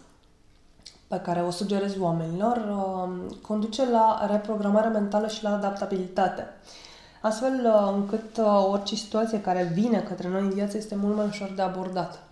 pe 1.07 1.21
care 1.21 1.41
o 1.41 1.51
sugerez 1.51 1.99
oamenilor 2.01 2.57
uh, 2.57 3.35
conduce 3.41 3.91
la 3.91 4.27
reprogramare 4.31 4.89
mentală 4.89 5.29
și 5.29 5.43
la 5.43 5.55
adaptabilitate. 5.55 6.47
Astfel 7.21 7.53
uh, 7.65 7.93
încât 7.95 8.37
uh, 8.37 8.67
orice 8.71 8.95
situație 8.95 9.41
care 9.41 9.71
vine 9.75 9.99
către 9.99 10.29
noi 10.29 10.41
în 10.41 10.51
viață 10.51 10.77
este 10.77 10.95
mult 10.95 11.17
mai 11.17 11.27
ușor 11.27 11.53
de 11.57 11.63
abordat 11.63 12.23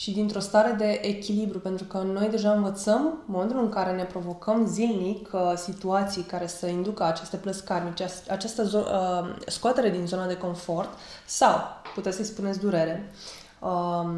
și 0.00 0.10
dintr-o 0.10 0.40
stare 0.40 0.72
de 0.72 1.00
echilibru, 1.02 1.58
pentru 1.58 1.84
că 1.84 1.98
noi 1.98 2.28
deja 2.28 2.52
învățăm, 2.52 3.02
în 3.06 3.22
momentul 3.26 3.58
în 3.58 3.68
care 3.68 3.92
ne 3.92 4.04
provocăm 4.04 4.66
zilnic 4.66 5.28
uh, 5.32 5.52
situații 5.56 6.22
care 6.22 6.46
să 6.46 6.66
inducă 6.66 7.04
aceste 7.04 7.36
plăți 7.36 7.64
karmice, 7.64 8.08
această 8.28 8.68
zo- 8.68 8.84
uh, 8.84 9.36
scoatere 9.46 9.90
din 9.90 10.06
zona 10.06 10.26
de 10.26 10.36
confort 10.36 10.88
sau, 11.26 11.60
puteți 11.94 12.16
să-i 12.16 12.24
spuneți 12.24 12.60
durere, 12.60 13.12
um, 13.60 14.14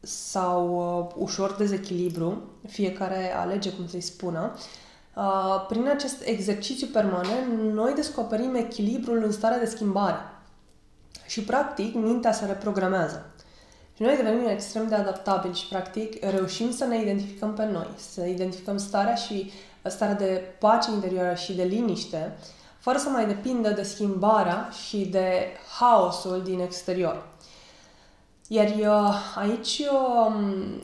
sau 0.00 0.76
uh, 0.98 1.22
ușor 1.22 1.52
dezechilibru, 1.52 2.42
fiecare 2.68 3.34
alege 3.36 3.72
cum 3.72 3.86
să-i 3.88 4.00
spună, 4.00 4.52
uh, 5.16 5.66
prin 5.68 5.88
acest 5.88 6.22
exercițiu 6.24 6.86
permanent, 6.86 7.72
noi 7.72 7.94
descoperim 7.94 8.54
echilibrul 8.54 9.24
în 9.24 9.32
starea 9.32 9.58
de 9.58 9.66
schimbare. 9.66 10.20
Și, 11.26 11.42
practic, 11.42 11.94
mintea 11.94 12.32
se 12.32 12.46
reprogramează. 12.46 13.29
Și 14.00 14.06
noi 14.06 14.16
devenim 14.16 14.48
extrem 14.48 14.88
de 14.88 14.94
adaptabili 14.94 15.54
și, 15.54 15.68
practic, 15.68 16.24
reușim 16.24 16.70
să 16.70 16.84
ne 16.84 17.00
identificăm 17.00 17.54
pe 17.54 17.64
noi, 17.64 17.88
să 17.96 18.24
identificăm 18.24 18.76
starea 18.76 19.14
și 19.14 19.50
starea 19.82 20.14
de 20.14 20.42
pace 20.58 20.90
interioară 20.90 21.34
și 21.34 21.52
de 21.52 21.62
liniște, 21.62 22.36
fără 22.78 22.98
să 22.98 23.08
mai 23.08 23.26
depindă 23.26 23.70
de 23.70 23.82
schimbarea 23.82 24.68
și 24.86 25.06
de 25.06 25.46
haosul 25.78 26.42
din 26.42 26.60
exterior. 26.60 27.26
Iar 28.48 28.74
eu, 28.78 28.92
aici 29.34 29.78
eu 29.78 29.96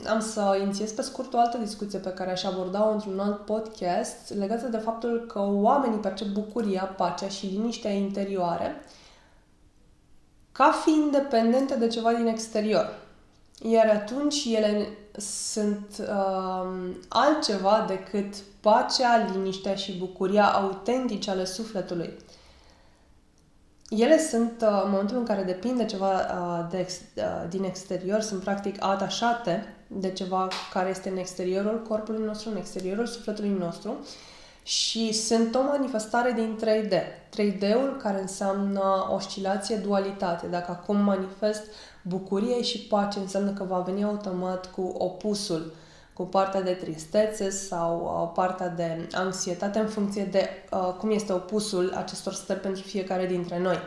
am 0.07 0.19
să 0.19 0.59
inițiez 0.61 0.91
pe 0.91 1.01
scurt 1.01 1.33
o 1.33 1.39
altă 1.39 1.57
discuție 1.57 1.99
pe 1.99 2.13
care 2.13 2.31
aș 2.31 2.43
aborda-o 2.43 2.91
într-un 2.91 3.19
alt 3.19 3.45
podcast 3.45 4.33
legată 4.33 4.67
de 4.67 4.77
faptul 4.77 5.25
că 5.27 5.39
oamenii 5.39 5.99
percep 5.99 6.27
bucuria, 6.27 6.83
pacea 6.83 7.27
și 7.27 7.45
liniștea 7.45 7.91
interioare 7.91 8.81
ca 10.51 10.71
fiind 10.71 11.03
independente 11.03 11.75
de 11.75 11.87
ceva 11.87 12.13
din 12.13 12.27
exterior. 12.27 13.05
Iar 13.61 13.89
atunci 13.89 14.45
ele 14.45 14.87
sunt 15.17 15.87
uh, 15.99 16.89
altceva 17.07 17.85
decât 17.87 18.35
pacea, 18.59 19.29
liniștea 19.31 19.75
și 19.75 19.97
bucuria 19.97 20.45
autentice 20.45 21.29
ale 21.29 21.45
sufletului. 21.45 22.13
Ele 23.89 24.19
sunt, 24.19 24.61
uh, 24.61 24.81
în 24.83 24.89
momentul 24.89 25.17
în 25.17 25.25
care 25.25 25.43
depind 25.43 25.77
de 25.77 25.85
ceva 25.85 26.11
uh, 26.11 26.67
de 26.69 26.77
ex, 26.77 26.93
uh, 26.93 27.49
din 27.49 27.63
exterior, 27.63 28.21
sunt 28.21 28.43
practic 28.43 28.75
atașate 28.79 29.75
de 29.87 30.11
ceva 30.11 30.47
care 30.73 30.89
este 30.89 31.09
în 31.09 31.17
exteriorul 31.17 31.81
corpului 31.87 32.25
nostru, 32.25 32.49
în 32.49 32.57
exteriorul 32.57 33.05
sufletului 33.05 33.55
nostru 33.59 33.97
și 34.63 35.13
sunt 35.13 35.55
o 35.55 35.61
manifestare 35.61 36.31
din 36.31 36.59
3D. 36.61 36.93
3D-ul 37.29 37.97
care 38.01 38.21
înseamnă 38.21 39.07
oscilație, 39.11 39.75
dualitate. 39.75 40.47
Dacă 40.47 40.71
acum 40.71 40.97
manifest 40.97 41.63
bucurie 42.07 42.61
și 42.61 42.79
pace, 42.79 43.19
înseamnă 43.19 43.51
că 43.51 43.63
va 43.63 43.79
veni 43.79 44.03
automat 44.03 44.71
cu 44.71 44.81
opusul, 44.81 45.73
cu 46.13 46.23
partea 46.23 46.61
de 46.61 46.71
tristețe 46.71 47.49
sau 47.49 48.21
uh, 48.23 48.31
partea 48.33 48.67
de 48.67 49.07
anxietate 49.11 49.79
în 49.79 49.87
funcție 49.87 50.23
de 50.23 50.49
uh, 50.71 50.93
cum 50.99 51.11
este 51.11 51.33
opusul 51.33 51.93
acestor 51.95 52.33
stări 52.33 52.59
pentru 52.59 52.81
fiecare 52.81 53.25
dintre 53.25 53.59
noi. 53.59 53.77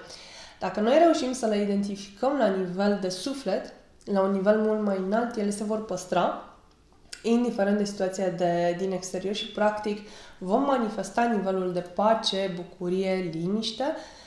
Dacă 0.58 0.80
noi 0.80 0.98
reușim 0.98 1.32
să 1.32 1.46
le 1.46 1.62
identificăm 1.62 2.36
la 2.38 2.46
nivel 2.46 2.98
de 3.00 3.08
suflet, 3.08 3.72
la 4.04 4.20
un 4.20 4.30
nivel 4.30 4.60
mult 4.60 4.82
mai 4.82 4.96
înalt, 5.06 5.36
ele 5.36 5.50
se 5.50 5.64
vor 5.64 5.84
păstra 5.84 6.44
indiferent 7.22 7.78
de 7.78 7.84
situația 7.84 8.28
de, 8.28 8.76
din 8.78 8.92
exterior 8.92 9.34
și, 9.34 9.46
practic, 9.46 10.08
vom 10.38 10.62
manifesta 10.62 11.24
nivelul 11.24 11.72
de 11.72 11.80
pace, 11.80 12.52
bucurie, 12.56 13.30
liniște 13.32 13.84
uh, 13.84 14.20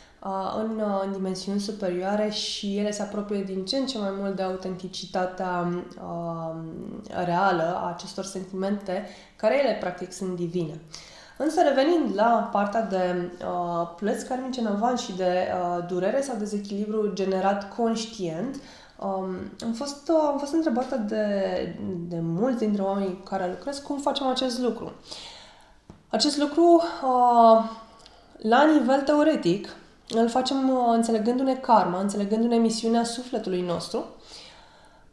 în, 0.58 0.80
uh, 0.80 1.02
în 1.06 1.12
dimensiuni 1.12 1.60
superioare 1.60 2.30
și 2.30 2.78
ele 2.78 2.92
se 2.92 3.02
apropie 3.02 3.44
din 3.44 3.66
ce 3.66 3.78
în 3.78 3.86
ce 3.86 3.98
mai 3.98 4.14
mult 4.20 4.36
de 4.36 4.44
autenticitatea 4.44 5.84
uh, 5.96 6.56
reală 7.26 7.80
a 7.84 7.88
acestor 7.88 8.24
sentimente, 8.24 9.08
care 9.36 9.60
ele, 9.64 9.78
practic, 9.80 10.12
sunt 10.12 10.36
divine. 10.36 10.80
Însă, 11.38 11.62
revenind 11.62 12.16
la 12.16 12.50
partea 12.52 12.82
de 12.82 13.32
uh, 13.46 13.90
plăți 13.96 14.28
karmice 14.28 14.60
în 14.60 14.66
avans 14.66 15.02
și 15.02 15.16
de 15.16 15.48
uh, 15.48 15.86
durere 15.88 16.22
sau 16.22 16.36
dezechilibru 16.36 17.12
generat 17.14 17.76
conștient, 17.76 18.56
uh, 18.56 18.62
Um, 19.04 19.52
am, 19.64 19.74
fost, 19.74 20.10
uh, 20.10 20.24
am 20.28 20.38
fost 20.38 20.54
întrebată 20.54 20.96
de, 20.96 21.26
de 22.08 22.20
mulți 22.22 22.58
dintre 22.58 22.82
oamenii 22.82 23.14
cu 23.14 23.24
care 23.24 23.50
lucrez 23.50 23.78
cum 23.78 23.98
facem 23.98 24.28
acest 24.28 24.60
lucru. 24.60 24.92
Acest 26.10 26.38
lucru, 26.38 26.82
uh, 27.04 27.64
la 28.38 28.66
nivel 28.66 29.02
teoretic, 29.02 29.68
îl 30.10 30.30
facem 30.30 30.70
uh, 30.70 30.78
înțelegându-ne 30.94 31.56
karma, 31.56 32.00
înțelegându-ne 32.00 32.56
misiunea 32.56 33.04
sufletului 33.04 33.62
nostru, 33.62 34.06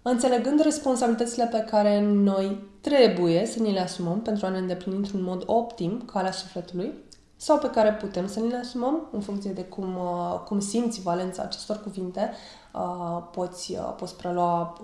înțelegând 0.02 0.60
responsabilitățile 0.60 1.46
pe 1.46 1.64
care 1.70 2.00
noi 2.00 2.68
trebuie 2.80 3.46
să 3.46 3.58
ni 3.58 3.72
le 3.72 3.80
asumăm 3.80 4.20
pentru 4.20 4.46
a 4.46 4.48
ne 4.48 4.58
îndeplini 4.58 4.96
într-un 4.96 5.22
mod 5.22 5.42
optim 5.46 6.02
calea 6.12 6.32
sufletului 6.32 6.92
sau 7.36 7.58
pe 7.58 7.70
care 7.70 7.92
putem 7.92 8.28
să 8.28 8.40
ni 8.40 8.48
le 8.48 8.56
asumăm 8.56 9.08
în 9.12 9.20
funcție 9.20 9.50
de 9.50 9.64
cum, 9.64 9.96
uh, 9.96 10.40
cum 10.44 10.60
simți 10.60 11.00
valența 11.00 11.42
acestor 11.42 11.82
cuvinte, 11.82 12.32
uh, 12.72 13.22
poți, 13.32 13.72
uh, 13.72 13.94
poți 13.96 14.16
prelua 14.16 14.76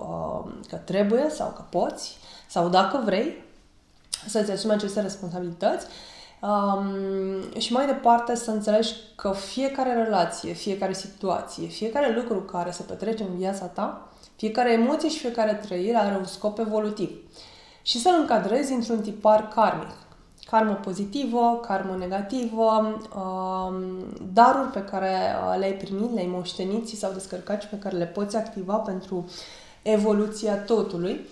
că 0.68 0.76
trebuie 0.76 1.30
sau 1.30 1.52
că 1.56 1.64
poți 1.70 2.16
sau 2.48 2.68
dacă 2.68 3.00
vrei 3.04 3.44
să-ți 4.26 4.50
asumi 4.50 4.72
aceste 4.72 5.00
responsabilități 5.00 5.86
Um, 6.40 7.58
și 7.58 7.72
mai 7.72 7.86
departe 7.86 8.34
să 8.34 8.50
înțelegi 8.50 8.94
că 9.16 9.32
fiecare 9.32 10.02
relație, 10.02 10.52
fiecare 10.52 10.92
situație, 10.92 11.66
fiecare 11.66 12.14
lucru 12.14 12.42
care 12.42 12.70
se 12.70 12.82
petrece 12.82 13.22
în 13.22 13.36
viața 13.36 13.66
ta, 13.66 14.08
fiecare 14.36 14.72
emoție 14.72 15.08
și 15.08 15.18
fiecare 15.18 15.52
trăire 15.52 15.96
are 15.96 16.16
un 16.16 16.24
scop 16.24 16.58
evolutiv. 16.58 17.10
Și 17.82 18.00
să-l 18.00 18.16
încadrezi 18.20 18.72
într-un 18.72 19.00
tipar 19.00 19.48
karmic 19.48 19.94
karmă 20.50 20.72
pozitivă, 20.72 21.60
karmă 21.66 21.96
negativă, 21.96 22.98
um, 23.16 23.74
daruri 24.32 24.70
pe 24.72 24.84
care 24.84 25.10
uh, 25.10 25.58
le-ai 25.58 25.72
primit, 25.72 26.14
le-ai 26.14 26.26
moștenit 26.26 26.88
sau 26.88 27.12
descărcat 27.12 27.62
și 27.62 27.68
pe 27.68 27.78
care 27.78 27.96
le 27.96 28.04
poți 28.04 28.36
activa 28.36 28.74
pentru 28.74 29.30
evoluția 29.82 30.56
totului. 30.56 31.26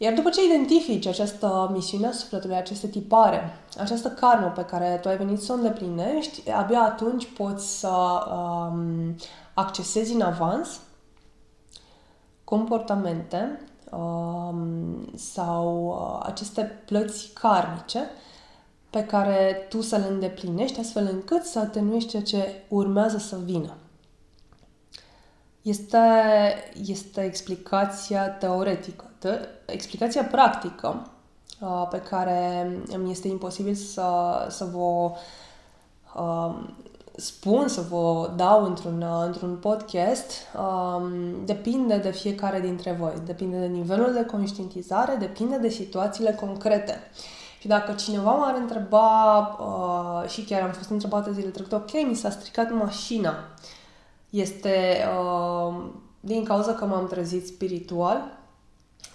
Iar 0.00 0.14
după 0.14 0.30
ce 0.30 0.44
identifici 0.44 1.06
această 1.06 1.70
misiune 1.72 2.06
a 2.06 2.12
sufletului, 2.12 2.56
aceste 2.56 2.86
tipare, 2.86 3.56
această 3.78 4.08
karmă 4.08 4.52
pe 4.54 4.64
care 4.64 4.98
tu 5.02 5.08
ai 5.08 5.16
venit 5.16 5.40
să 5.40 5.52
o 5.52 5.54
îndeplinești, 5.54 6.50
abia 6.50 6.80
atunci 6.80 7.26
poți 7.26 7.78
să 7.78 7.88
um, 8.32 9.16
accesezi 9.54 10.14
în 10.14 10.20
avans 10.20 10.80
comportamente 12.44 13.60
um, 13.90 15.12
sau 15.16 15.86
uh, 15.86 16.26
aceste 16.26 16.82
plăți 16.86 17.30
karmice 17.34 18.10
pe 18.90 19.04
care 19.04 19.66
tu 19.68 19.80
să 19.80 19.96
le 19.96 20.06
îndeplinești 20.06 20.80
astfel 20.80 21.08
încât 21.12 21.42
să 21.42 21.58
atenuiești 21.58 22.08
ceea 22.10 22.22
ce 22.22 22.64
urmează 22.68 23.18
să 23.18 23.38
vină. 23.44 23.76
Este, 25.62 25.98
este 26.84 27.24
explicația 27.24 28.28
teoretică. 28.28 29.07
Te, 29.18 29.38
explicația 29.66 30.24
practică 30.24 31.10
uh, 31.60 31.86
pe 31.90 32.00
care 32.00 32.70
îmi 32.86 33.10
este 33.10 33.28
imposibil 33.28 33.74
să, 33.74 34.46
să 34.48 34.64
vă 34.64 35.10
uh, 36.20 36.68
spun, 37.20 37.68
să 37.68 37.80
vă 37.80 38.30
dau 38.36 38.64
într-un, 38.64 39.04
într-un 39.26 39.56
podcast, 39.56 40.32
um, 40.56 41.44
depinde 41.44 41.96
de 41.96 42.10
fiecare 42.10 42.60
dintre 42.60 42.92
voi. 42.92 43.12
Depinde 43.24 43.58
de 43.58 43.66
nivelul 43.66 44.12
de 44.12 44.24
conștientizare, 44.24 45.14
depinde 45.14 45.56
de 45.56 45.68
situațiile 45.68 46.32
concrete. 46.32 47.00
Și 47.60 47.66
dacă 47.66 47.92
cineva 47.92 48.30
m-ar 48.30 48.54
întreba, 48.54 49.38
uh, 49.60 50.28
și 50.28 50.44
chiar 50.44 50.62
am 50.62 50.70
fost 50.70 50.90
întrebată 50.90 51.32
zile 51.32 51.48
trecute, 51.48 51.74
ok, 51.74 51.92
mi 52.08 52.14
s-a 52.14 52.30
stricat 52.30 52.72
mașina, 52.72 53.34
este 54.30 55.04
uh, 55.20 55.74
din 56.20 56.44
cauza 56.44 56.72
că 56.72 56.84
m-am 56.84 57.06
trezit 57.06 57.46
spiritual, 57.46 58.37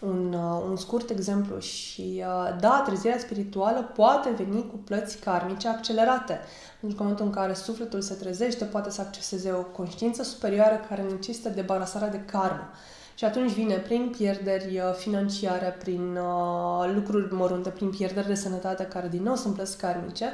un, 0.06 0.34
uh, 0.34 0.64
un 0.70 0.76
scurt 0.76 1.10
exemplu 1.10 1.60
și 1.60 2.24
uh, 2.28 2.58
da, 2.60 2.84
trezirea 2.86 3.18
spirituală 3.18 3.92
poate 3.96 4.30
veni 4.30 4.68
cu 4.68 4.76
plăți 4.76 5.18
karmice 5.18 5.68
accelerate. 5.68 6.40
Pentru 6.80 6.98
că 6.98 7.04
în 7.04 7.10
momentul 7.10 7.26
în 7.26 7.32
care 7.32 7.54
sufletul 7.54 8.02
se 8.02 8.14
trezește, 8.14 8.66
poate 8.66 8.90
să 8.90 9.02
acceseze 9.02 9.52
o 9.52 9.64
conștiință 9.64 10.24
superioară 10.24 10.86
care 10.90 11.02
necesită 11.02 11.50
debarasarea 11.50 12.10
de 12.10 12.22
karmă. 12.26 12.70
Și 13.16 13.26
atunci 13.26 13.52
vine 13.52 13.76
prin 13.76 14.14
pierderi 14.18 14.78
uh, 14.78 14.94
financiare, 14.98 15.76
prin 15.80 16.16
uh, 16.16 16.92
lucruri 16.94 17.34
mărunte, 17.34 17.70
prin 17.70 17.90
pierderi 17.90 18.28
de 18.28 18.34
sănătate, 18.34 18.84
care 18.84 19.08
din 19.08 19.24
nou 19.24 19.36
sunt 19.36 19.54
plăți 19.54 19.78
karmice. 19.78 20.34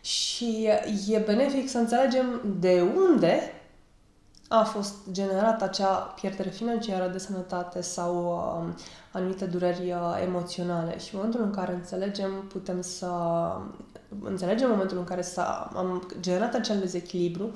Și 0.00 0.68
e 1.08 1.18
benefic 1.18 1.68
să 1.68 1.78
înțelegem 1.78 2.40
de 2.60 2.84
unde 2.96 3.52
a 4.48 4.64
fost 4.64 4.94
generată 5.10 5.64
acea 5.64 5.94
pierdere 5.94 6.48
financiară 6.48 7.08
de 7.08 7.18
sănătate 7.18 7.80
sau 7.80 8.24
uh, 8.24 8.74
anumite 9.12 9.44
dureri 9.44 9.92
uh, 9.92 10.22
emoționale. 10.22 10.98
Și 10.98 11.14
în 11.14 11.18
momentul 11.18 11.42
în 11.42 11.50
care 11.50 11.72
înțelegem, 11.72 12.30
putem 12.48 12.80
să 12.80 13.10
înțelegem 14.22 14.68
momentul 14.68 14.98
în 14.98 15.04
care 15.04 15.22
s-a, 15.22 15.70
am 15.76 16.08
generat 16.20 16.54
acel 16.54 16.78
dezechilibru, 16.78 17.52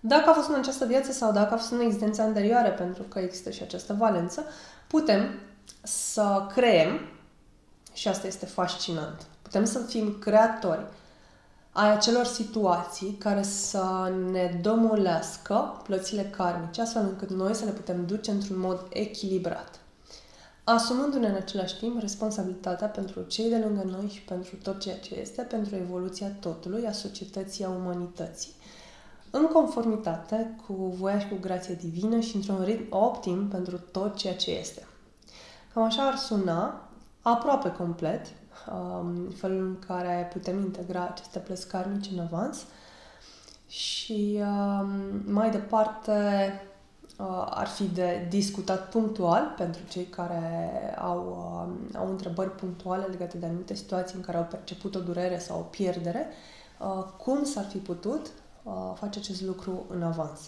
dacă 0.00 0.30
a 0.30 0.32
fost 0.32 0.48
în 0.48 0.54
această 0.54 0.84
viață 0.84 1.12
sau 1.12 1.32
dacă 1.32 1.54
a 1.54 1.56
fost 1.56 1.70
în 1.70 1.80
existența 1.80 2.22
anterioară, 2.22 2.70
pentru 2.70 3.02
că 3.02 3.18
există 3.18 3.50
și 3.50 3.62
această 3.62 3.94
valență, 3.98 4.44
putem 4.86 5.28
să 5.82 6.46
creem, 6.54 7.00
și 7.92 8.08
asta 8.08 8.26
este 8.26 8.46
fascinant, 8.46 9.26
putem 9.42 9.64
să 9.64 9.78
fim 9.78 10.16
creatori 10.18 10.86
ai 11.76 11.92
acelor 11.92 12.24
situații 12.24 13.16
care 13.18 13.42
să 13.42 14.12
ne 14.30 14.58
domolească 14.62 15.80
plățile 15.82 16.22
karmice, 16.22 16.80
astfel 16.80 17.02
încât 17.02 17.30
noi 17.30 17.54
să 17.54 17.64
le 17.64 17.70
putem 17.70 18.06
duce 18.06 18.30
într-un 18.30 18.58
mod 18.58 18.86
echilibrat. 18.90 19.80
Asumându-ne 20.64 21.28
în 21.28 21.34
același 21.34 21.78
timp 21.78 22.00
responsabilitatea 22.00 22.86
pentru 22.86 23.22
cei 23.22 23.48
de 23.48 23.56
lângă 23.56 23.82
noi 23.82 24.08
și 24.08 24.20
pentru 24.20 24.56
tot 24.56 24.80
ceea 24.80 24.98
ce 24.98 25.20
este, 25.20 25.42
pentru 25.42 25.74
evoluția 25.74 26.28
totului, 26.40 26.86
a 26.86 26.92
societății, 26.92 27.64
a 27.64 27.68
umanității, 27.68 28.52
în 29.30 29.46
conformitate 29.46 30.56
cu 30.66 30.72
voia 30.72 31.18
și 31.18 31.28
cu 31.28 31.36
grația 31.40 31.74
divină 31.74 32.20
și 32.20 32.36
într-un 32.36 32.62
ritm 32.64 32.96
optim 32.96 33.48
pentru 33.48 33.78
tot 33.78 34.16
ceea 34.16 34.34
ce 34.34 34.50
este. 34.50 34.86
Cam 35.74 35.82
așa 35.82 36.06
ar 36.06 36.16
suna, 36.16 36.88
aproape 37.22 37.72
complet, 37.72 38.26
um, 38.26 38.45
felul 39.36 39.66
în 39.66 39.78
care 39.86 40.28
putem 40.32 40.58
integra 40.58 41.06
aceste 41.06 41.38
plăți 41.38 41.68
karmice 41.68 42.10
în 42.12 42.18
avans. 42.18 42.64
Și 43.68 44.38
um, 44.40 45.22
mai 45.32 45.50
departe 45.50 46.10
uh, 47.18 47.46
ar 47.50 47.66
fi 47.66 47.84
de 47.84 48.26
discutat 48.28 48.88
punctual 48.88 49.54
pentru 49.56 49.80
cei 49.88 50.04
care 50.04 50.94
au, 50.98 51.18
uh, 51.90 51.98
au 51.98 52.10
întrebări 52.10 52.50
punctuale 52.50 53.04
legate 53.04 53.38
de 53.38 53.46
anumite 53.46 53.74
situații 53.74 54.16
în 54.16 54.22
care 54.22 54.36
au 54.36 54.44
perceput 54.44 54.94
o 54.94 55.00
durere 55.00 55.38
sau 55.38 55.58
o 55.58 55.62
pierdere, 55.62 56.26
uh, 56.78 57.04
cum 57.18 57.44
s-ar 57.44 57.64
fi 57.64 57.78
putut 57.78 58.30
uh, 58.62 58.72
face 58.94 59.18
acest 59.18 59.42
lucru 59.42 59.84
în 59.88 60.02
avans. 60.02 60.40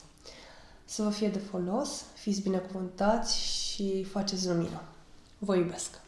Să 0.85 1.03
vă 1.03 1.11
fie 1.11 1.29
de 1.29 1.39
folos, 1.39 2.05
fiți 2.15 2.43
binecuvântați 2.43 3.39
și 3.39 4.05
faceți 4.05 4.49
lumină. 4.49 4.81
Vă 5.39 5.57
iubesc! 5.57 6.08